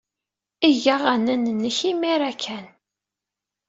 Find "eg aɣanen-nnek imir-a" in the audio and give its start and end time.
0.67-2.31